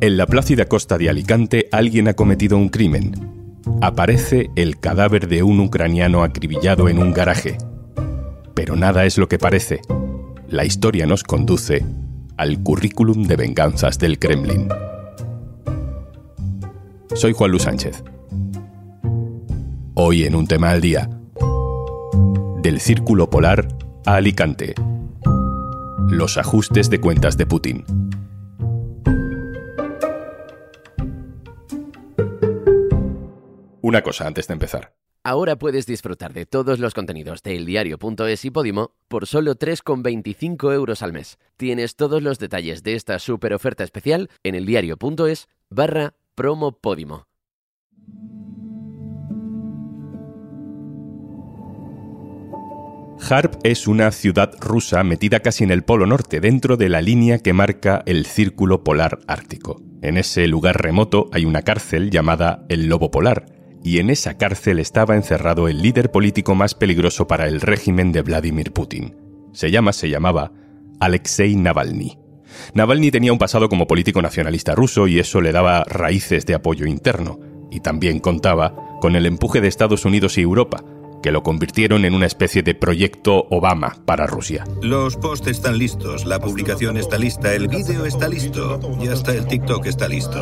[0.00, 3.58] En la plácida costa de Alicante alguien ha cometido un crimen.
[3.80, 7.58] Aparece el cadáver de un ucraniano acribillado en un garaje.
[8.54, 9.80] Pero nada es lo que parece.
[10.46, 11.84] La historia nos conduce
[12.36, 14.68] al currículum de venganzas del Kremlin.
[17.14, 18.04] Soy Juan Luis Sánchez.
[19.94, 21.10] Hoy en un tema al día.
[22.62, 23.66] Del círculo polar
[24.06, 24.76] a Alicante.
[26.08, 27.97] Los ajustes de cuentas de Putin.
[33.88, 34.92] Una cosa antes de empezar.
[35.24, 41.02] Ahora puedes disfrutar de todos los contenidos de eldiario.es y Podimo por solo 3,25 euros
[41.02, 41.38] al mes.
[41.56, 47.28] Tienes todos los detalles de esta super oferta especial en eldiario.es barra promo Podimo.
[53.30, 57.38] Harp es una ciudad rusa metida casi en el Polo Norte, dentro de la línea
[57.38, 59.80] que marca el Círculo Polar Ártico.
[60.02, 64.78] En ese lugar remoto hay una cárcel llamada el Lobo Polar, y en esa cárcel
[64.78, 69.16] estaba encerrado el líder político más peligroso para el régimen de Vladimir Putin.
[69.52, 70.52] Se llama, se llamaba
[71.00, 72.18] Alexei Navalny.
[72.74, 76.86] Navalny tenía un pasado como político nacionalista ruso y eso le daba raíces de apoyo
[76.86, 77.38] interno,
[77.70, 80.82] y también contaba con el empuje de Estados Unidos y Europa,
[81.22, 84.64] que lo convirtieron en una especie de proyecto Obama para Rusia.
[84.82, 89.46] Los posts están listos, la publicación está lista, el vídeo está listo y hasta el
[89.46, 90.40] TikTok está listo.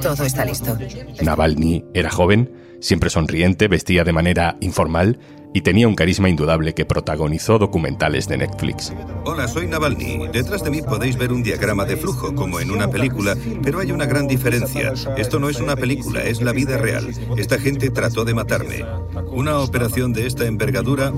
[0.00, 0.76] Todo está listo.
[1.22, 5.18] Navalny era joven, siempre sonriente, vestía de manera informal
[5.56, 8.92] y tenía un carisma indudable que protagonizó documentales de Netflix.
[9.24, 10.28] Hola, soy Navalny.
[10.30, 13.90] Detrás de mí podéis ver un diagrama de flujo, como en una película, pero hay
[13.90, 14.92] una gran diferencia.
[15.16, 17.08] Esto no es una película, es la vida real.
[17.38, 18.84] Esta gente trató de matarme.
[19.28, 21.10] Una operación de esta envergadura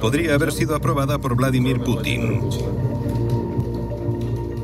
[0.00, 2.40] podría haber sido aprobada por Vladimir Putin.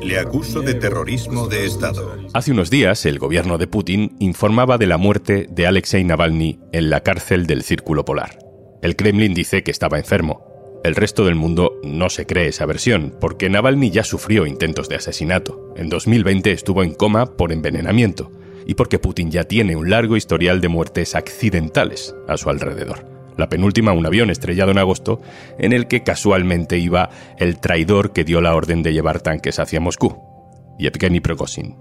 [0.09, 2.17] Le acuso de terrorismo de Estado.
[2.33, 6.89] Hace unos días, el gobierno de Putin informaba de la muerte de Alexei Navalny en
[6.89, 8.39] la cárcel del Círculo Polar.
[8.81, 10.81] El Kremlin dice que estaba enfermo.
[10.83, 14.97] El resto del mundo no se cree esa versión, porque Navalny ya sufrió intentos de
[14.97, 15.75] asesinato.
[15.77, 18.33] En 2020 estuvo en coma por envenenamiento,
[18.65, 23.18] y porque Putin ya tiene un largo historial de muertes accidentales a su alrededor.
[23.39, 25.23] La penúltima, un avión estrellado en agosto,
[25.59, 29.81] en el que casualmente iba el traidor que dio la orden de llevar tanques hacia
[29.81, 30.19] Moscú,
[30.77, 31.77] Yevgeny Prigozhin.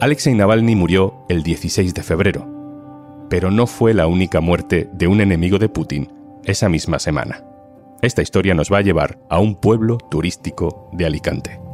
[0.00, 5.20] Alexei Navalny murió el 16 de febrero, pero no fue la única muerte de un
[5.20, 6.12] enemigo de Putin
[6.44, 7.42] esa misma semana.
[8.00, 11.67] Esta historia nos va a llevar a un pueblo turístico de Alicante.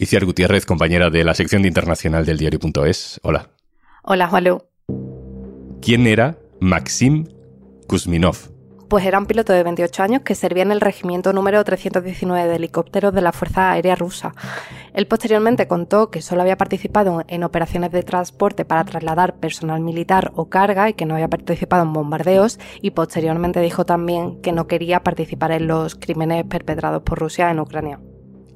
[0.00, 3.18] Iciar Gutiérrez, compañera de la sección de internacional del diario.es.
[3.24, 3.50] Hola.
[4.04, 4.62] Hola, Juanlu.
[5.82, 7.26] ¿Quién era Maxim
[7.88, 8.36] Kuzminov?
[8.88, 12.56] Pues era un piloto de 28 años que servía en el regimiento número 319 de
[12.56, 14.34] helicópteros de la Fuerza Aérea Rusa.
[14.94, 20.30] Él posteriormente contó que solo había participado en operaciones de transporte para trasladar personal militar
[20.36, 24.68] o carga y que no había participado en bombardeos y posteriormente dijo también que no
[24.68, 27.98] quería participar en los crímenes perpetrados por Rusia en Ucrania.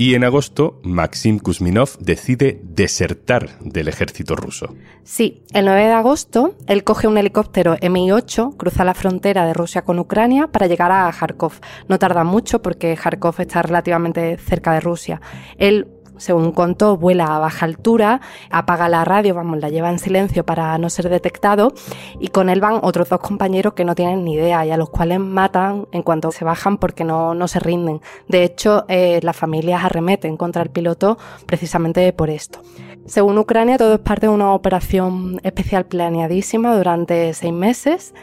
[0.03, 4.75] Y en agosto, Maxim Kuzminov decide desertar del ejército ruso.
[5.05, 9.83] Sí, el 9 de agosto, él coge un helicóptero Mi-8, cruza la frontera de Rusia
[9.83, 11.53] con Ucrania para llegar a Kharkov.
[11.87, 15.21] No tarda mucho porque Kharkov está relativamente cerca de Rusia.
[15.57, 15.87] Él
[16.23, 20.79] según contó, vuela a baja altura, apaga la radio, vamos, la lleva en silencio para
[20.79, 21.75] no ser detectado
[22.21, 24.89] y con él van otros dos compañeros que no tienen ni idea y a los
[24.89, 28.01] cuales matan en cuanto se bajan porque no, no se rinden.
[28.29, 32.61] De hecho, eh, las familias arremeten contra el piloto precisamente por esto.
[33.05, 38.15] Según Ucrania, todo es parte de una operación especial planeadísima durante seis meses.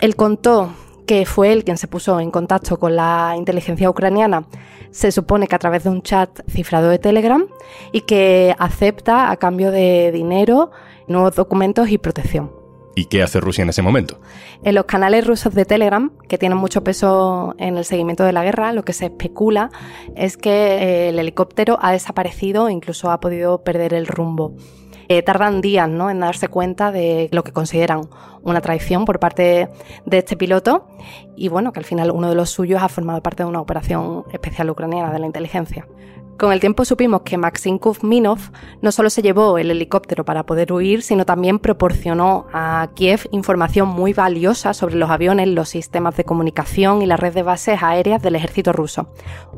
[0.00, 0.70] Él contó
[1.06, 4.46] que fue él quien se puso en contacto con la inteligencia ucraniana,
[4.90, 7.46] se supone que a través de un chat cifrado de Telegram
[7.92, 10.70] y que acepta a cambio de dinero,
[11.06, 12.50] nuevos documentos y protección.
[12.98, 14.18] ¿Y qué hace Rusia en ese momento?
[14.64, 18.42] En los canales rusos de Telegram, que tienen mucho peso en el seguimiento de la
[18.42, 19.70] guerra, lo que se especula
[20.16, 24.54] es que el helicóptero ha desaparecido e incluso ha podido perder el rumbo.
[25.08, 26.10] Eh, tardan días ¿no?
[26.10, 28.08] en darse cuenta de lo que consideran
[28.42, 29.68] una traición por parte
[30.04, 30.88] de este piloto
[31.36, 34.24] y bueno, que al final uno de los suyos ha formado parte de una operación
[34.32, 35.86] especial ucraniana de la inteligencia.
[36.38, 38.38] Con el tiempo supimos que Maxim Kuzminov
[38.82, 43.88] no solo se llevó el helicóptero para poder huir, sino también proporcionó a Kiev información
[43.88, 48.20] muy valiosa sobre los aviones, los sistemas de comunicación y la red de bases aéreas
[48.20, 49.08] del ejército ruso.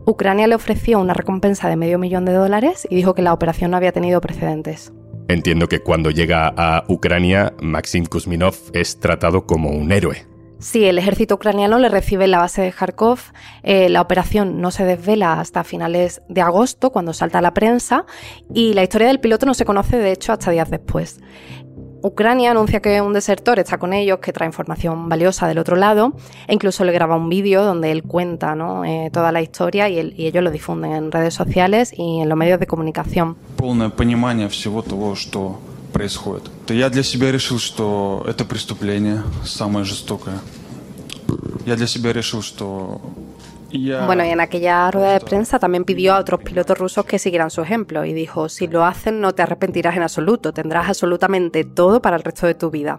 [0.06, 3.72] Ucrania le ofreció una recompensa de medio millón de dólares y dijo que la operación
[3.72, 4.92] no había tenido precedentes.
[5.28, 10.26] Entiendo que cuando llega a Ucrania, Maxim Kuzminov es tratado como un héroe.
[10.58, 13.20] Sí, el ejército ucraniano le recibe en la base de Kharkov.
[13.62, 18.06] Eh, la operación no se desvela hasta finales de agosto, cuando salta a la prensa,
[18.52, 21.20] y la historia del piloto no se conoce, de hecho, hasta días después.
[22.03, 26.13] Ucrania anuncia que un desertor está con ellos, que trae información valiosa del otro lado,
[26.47, 30.43] e incluso le graba un vídeo donde él cuenta eh, toda la historia y, ellos
[30.43, 33.37] lo difunden en redes sociales y en los medios de comunicación.
[36.67, 40.39] Я для себя решил, что это преступление самое жестокое.
[41.65, 42.99] Я для себя решил, что
[44.06, 47.50] bueno, y en aquella rueda de prensa también pidió a otros pilotos rusos que siguieran
[47.50, 52.00] su ejemplo y dijo, si lo hacen no te arrepentirás en absoluto, tendrás absolutamente todo
[52.00, 52.98] para el resto de tu vida.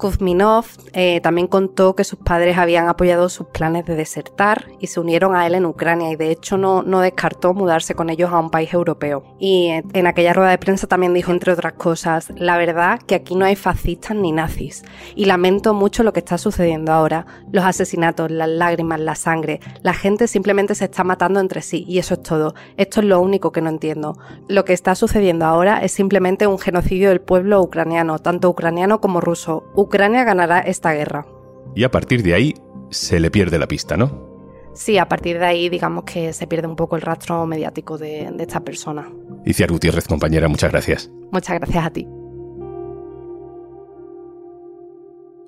[0.00, 0.64] Kuzminov
[0.94, 5.36] eh, también contó que sus padres habían apoyado sus planes de desertar y se unieron
[5.36, 8.50] a él en Ucrania y de hecho no, no descartó mudarse con ellos a un
[8.50, 9.22] país europeo.
[9.38, 13.34] Y en aquella rueda de prensa también dijo, entre otras cosas, la verdad que aquí
[13.34, 14.82] no hay fascistas ni nazis
[15.14, 17.26] y lamento mucho lo que está sucediendo ahora.
[17.52, 21.98] Los asesinatos, las lágrimas, la sangre, la gente simplemente se está matando entre sí y
[21.98, 22.54] eso es todo.
[22.78, 24.16] Esto es lo único que no entiendo.
[24.48, 29.20] Lo que está sucediendo ahora es simplemente un genocidio del pueblo ucraniano, tanto ucraniano como
[29.20, 29.64] ruso.
[29.90, 31.26] Ucrania ganará esta guerra.
[31.74, 32.54] Y a partir de ahí
[32.90, 34.30] se le pierde la pista, ¿no?
[34.72, 38.32] Sí, a partir de ahí digamos que se pierde un poco el rastro mediático de,
[38.38, 39.10] esta persona.
[39.44, 41.10] Iciar Gutiérrez, compañera, muchas gracias.
[41.32, 42.06] Muchas gracias a ti.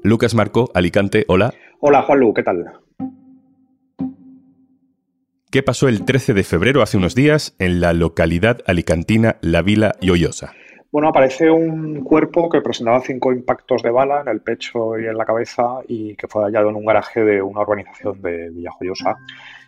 [0.03, 1.55] Lucas Marco, Alicante, hola.
[1.79, 2.65] Hola, Juanlu, ¿qué tal?
[5.53, 9.93] ¿Qué pasó el 13 de febrero, hace unos días, en la localidad alicantina La Vila
[10.00, 10.53] Yoyosa?
[10.93, 15.17] Bueno, aparece un cuerpo que presentaba cinco impactos de bala en el pecho y en
[15.17, 19.17] la cabeza y que fue hallado en un garaje de una urbanización de Villajoyosa,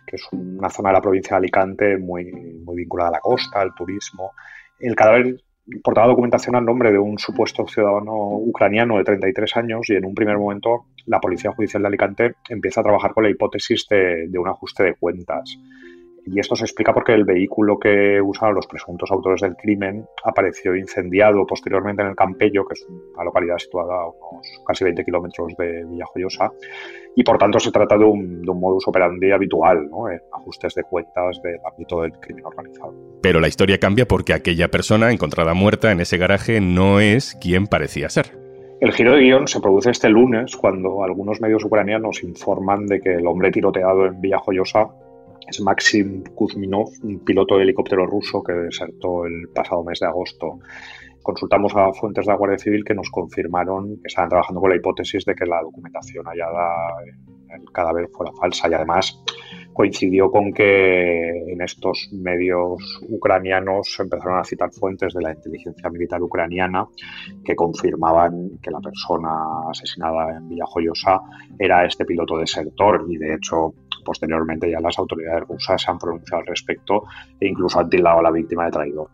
[0.05, 3.59] que es una zona de la provincia de Alicante muy, muy vinculada a la costa,
[3.59, 4.33] al turismo.
[4.79, 5.41] El cadáver
[5.83, 10.13] portaba documentación al nombre de un supuesto ciudadano ucraniano de 33 años y en un
[10.13, 14.47] primer momento la Policía Judicial de Alicante empieza a trabajar con la hipótesis de un
[14.47, 15.57] ajuste de cuentas.
[16.27, 20.75] Y esto se explica porque el vehículo que usaban los presuntos autores del crimen apareció
[20.75, 25.55] incendiado posteriormente en el Campello, que es una localidad situada a unos casi 20 kilómetros
[25.57, 26.51] de Villajoyosa,
[27.15, 30.09] y por tanto se trata de un, modus operandi habitual, ¿no?
[30.09, 32.93] en ajustes de cuentas del ámbito del crimen organizado.
[33.21, 37.67] Pero la historia cambia porque aquella persona encontrada muerta en ese garaje no es quien
[37.67, 38.45] parecía ser.
[38.81, 43.15] El giro de guion se produce este lunes cuando algunos medios ucranianos informan de que
[43.15, 44.89] el hombre tiroteado en Villajoyosa
[45.47, 50.59] es Maxim Kuzminov, un piloto de helicóptero ruso que desertó el pasado mes de agosto.
[51.21, 54.75] Consultamos a fuentes de la Guardia Civil que nos confirmaron que estaban trabajando con la
[54.75, 56.71] hipótesis de que la documentación hallada
[57.49, 59.19] en el cadáver fuera falsa y además
[59.73, 66.21] coincidió con que en estos medios ucranianos empezaron a citar fuentes de la inteligencia militar
[66.21, 66.87] ucraniana
[67.43, 69.31] que confirmaban que la persona
[69.69, 71.19] asesinada en Villajoyosa
[71.59, 73.73] era este piloto desertor y de hecho
[74.05, 77.03] posteriormente ya las autoridades rusas se han pronunciado al respecto
[77.39, 79.09] e incluso han tildado a la víctima de traidor.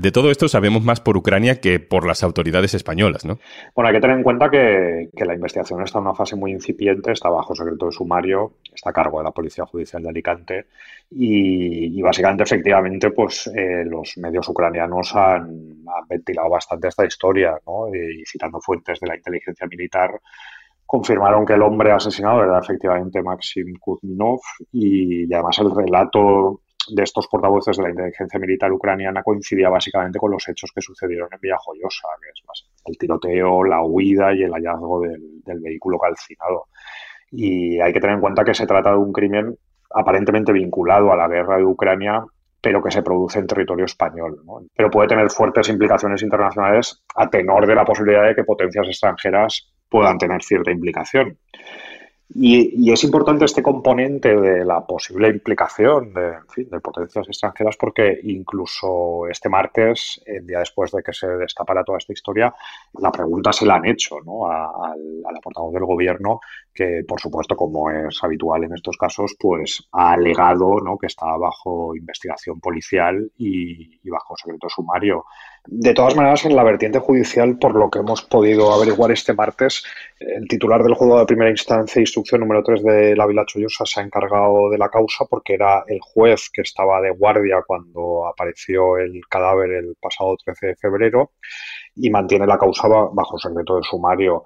[0.00, 3.38] De todo esto sabemos más por Ucrania que por las autoridades españolas, ¿no?
[3.74, 7.12] Bueno, hay que tener en cuenta que, la investigación está en una fase muy incipiente,
[7.12, 10.66] está bajo secreto de sumario, está a cargo de la Policía Judicial de Alicante
[11.10, 17.94] y, básicamente, efectivamente, pues eh, los medios ucranianos han, ventilado bastante esta historia, ¿no?
[17.94, 20.18] Y citando fuentes de la inteligencia militar,
[20.90, 24.40] confirmaron que el hombre asesinado era efectivamente Maxim Kuzminov
[24.72, 30.32] y, además el relato de estos portavoces de la inteligencia militar ucraniana coincidía básicamente con
[30.32, 34.50] los hechos que sucedieron en Villajoyosa, que es más el tiroteo, la huida y el
[34.50, 36.66] hallazgo del, vehículo calcinado.
[37.30, 39.56] Y hay que tener en cuenta que se trata de un crimen
[39.92, 42.24] aparentemente vinculado a la guerra de Ucrania,
[42.60, 44.42] pero que se produce en territorio español.
[44.74, 49.70] Pero puede tener fuertes implicaciones internacionales a tenor de la posibilidad de que potencias extranjeras
[49.90, 51.36] puedan tener cierta implicación.
[52.32, 59.48] Y, es importante este componente de la posible implicación de, potencias extranjeras porque incluso este
[59.48, 62.54] martes, el día después de que se destapara toda esta historia,
[63.00, 64.46] la pregunta se la han hecho ¿no?
[64.46, 66.40] a, la portavoz del gobierno
[66.72, 70.96] que, por supuesto, como es habitual en estos casos, pues ha alegado ¿no?
[70.98, 75.24] que está bajo investigación policial y, y bajo secreto sumario.
[75.66, 79.84] De todas maneras, en la vertiente judicial, por lo que hemos podido averiguar este martes,
[80.18, 84.00] el titular del juego de primera instancia, instrucción número 3 de la Vila Chollosa, se
[84.00, 88.96] ha encargado de la causa porque era el juez que estaba de guardia cuando apareció
[88.96, 91.32] el cadáver el pasado 13 de febrero
[91.94, 94.44] y mantiene la causa bajo secreto de sumario.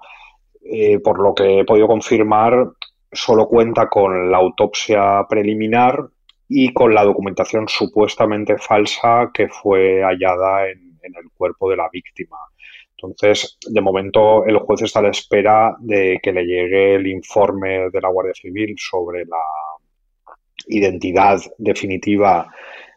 [0.65, 2.71] Eh, por lo que he podido confirmar,
[3.11, 6.09] solo cuenta con la autopsia preliminar
[6.47, 11.89] y con la documentación supuestamente falsa que fue hallada en en el cuerpo de la
[11.91, 12.37] víctima.
[12.91, 17.89] Entonces, de momento, el juez está a la espera de que le llegue el informe
[17.91, 19.43] de la Guardia Civil sobre la
[20.67, 22.51] identidad definitiva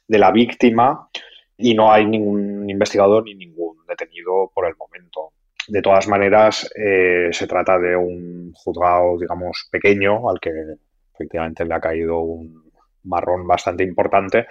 [0.06, 1.08] de la víctima
[1.56, 5.32] y no hay ningún investigador ni ningún detenido por el momento.
[5.66, 10.50] De todas maneras, eh, se trata de un juzgado, digamos, pequeño, al que
[11.12, 12.67] efectivamente le ha caído un
[13.04, 14.46] marrón bastante importante,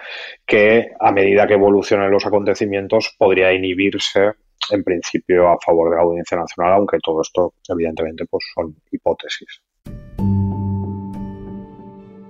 [0.46, 4.32] que a medida que evolucionen los acontecimientos podría inhibirse
[4.70, 9.62] en principio a favor de la Audiencia Nacional, aunque todo esto, evidentemente, pues son hipótesis.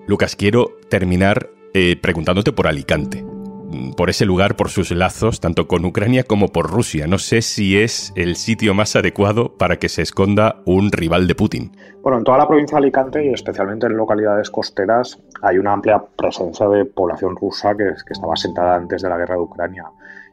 [0.06, 3.24] Lucas, quiero terminar eh, preguntándote por Alicante.
[3.98, 7.08] Por ese lugar, por sus lazos, tanto con Ucrania como por Rusia.
[7.08, 11.34] No sé si es el sitio más adecuado para que se esconda un rival de
[11.34, 11.72] Putin.
[12.00, 16.00] Bueno, en toda la provincia de Alicante y especialmente en localidades costeras hay una amplia
[16.16, 19.86] presencia de población rusa que, estaba asentada antes de la guerra de Ucrania.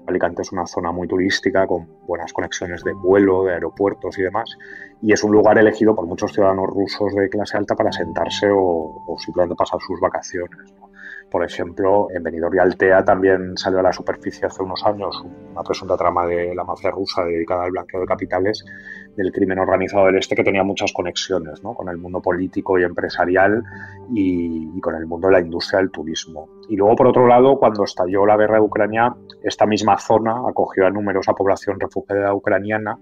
[0.06, 4.48] Alicante es una zona muy turística con buenas conexiones de vuelo, de aeropuertos y demás,
[5.02, 9.18] y es un lugar elegido por muchos ciudadanos rusos de clase alta para sentarse o,
[9.18, 10.72] simplemente pasar sus vacaciones.
[11.30, 15.64] Por ejemplo, en Benidorm y Altea también salió a la superficie hace unos años una
[15.64, 18.64] presunta trama de la mafia rusa dedicada al blanqueo de capitales
[19.16, 23.64] del crimen organizado del Este que tenía muchas conexiones con el mundo político y empresarial
[24.14, 26.48] y, con el mundo de la industria del turismo.
[26.70, 30.86] Y luego, por otro lado, cuando estalló la guerra de Ucrania, esta misma zona acogió
[30.86, 32.98] a numerosa población refugiada ucraniana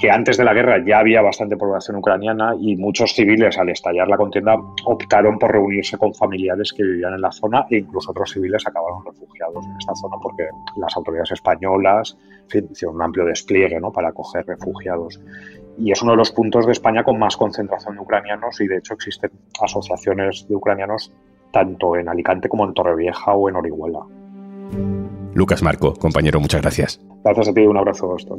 [0.00, 4.08] que antes de la guerra ya había bastante población ucraniana y muchos civiles al estallar
[4.08, 8.30] la contienda optaron por reunirse con familiares que vivían en la zona e incluso otros
[8.30, 12.16] civiles acabaron refugiados en esta zona porque las autoridades españolas
[12.52, 13.92] hicieron un amplio despliegue ¿no?
[13.92, 15.20] para acoger refugiados.
[15.78, 18.78] Y es uno de los puntos de España con más concentración de ucranianos y de
[18.78, 19.30] hecho existen
[19.62, 21.12] asociaciones de ucranianos
[21.52, 24.00] tanto en Alicante como en Torrevieja o en Orihuela.
[25.34, 27.00] Lucas Marco, compañero, muchas gracias.
[27.22, 28.16] Gracias a ti, un abrazo.
[28.16, 28.36] Esto,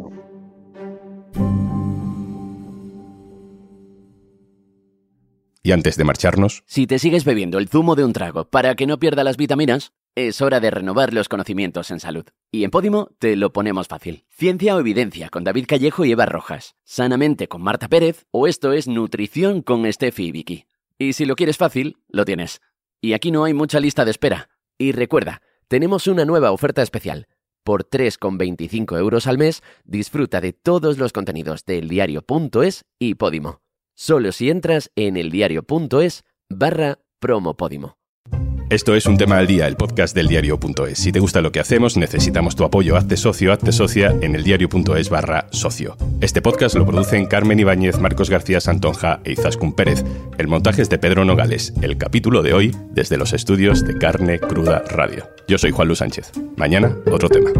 [5.63, 6.63] Y antes de marcharnos...
[6.65, 9.93] Si te sigues bebiendo el zumo de un trago para que no pierda las vitaminas,
[10.15, 12.25] es hora de renovar los conocimientos en salud.
[12.51, 14.25] Y en Podimo te lo ponemos fácil.
[14.29, 16.75] Ciencia o evidencia con David Callejo y Eva Rojas.
[16.83, 20.65] Sanamente con Marta Pérez o esto es Nutrición con Steffi y Vicky.
[20.97, 22.61] Y si lo quieres fácil, lo tienes.
[22.99, 24.49] Y aquí no hay mucha lista de espera.
[24.77, 27.27] Y recuerda, tenemos una nueva oferta especial.
[27.63, 33.61] Por 3,25 euros al mes, disfruta de todos los contenidos del diario.es y Podimo.
[33.95, 37.98] Solo si entras en eldiario.es barra promopodimo.
[38.71, 40.98] Esto es un tema al día, el podcast del diario.es.
[40.98, 42.95] Si te gusta lo que hacemos, necesitamos tu apoyo.
[42.95, 45.98] Hazte socio, hazte socia en el diario.es barra socio.
[46.21, 50.05] Este podcast lo producen Carmen Ibáñez, Marcos García Santonja e Izaskun Pérez.
[50.38, 51.74] El montaje es de Pedro Nogales.
[51.81, 55.27] El capítulo de hoy desde los estudios de Carne Cruda Radio.
[55.50, 56.31] Yo soy Juan Luis Sánchez.
[56.55, 57.51] Mañana, otro tema.